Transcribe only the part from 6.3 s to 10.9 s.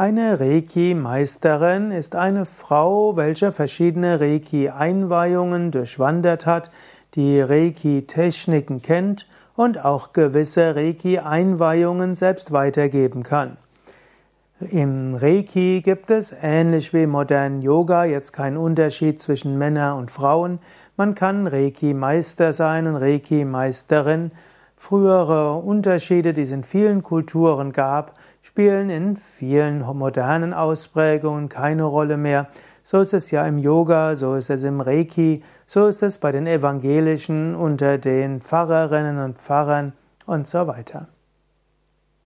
hat, die Reiki-Techniken kennt und auch gewisse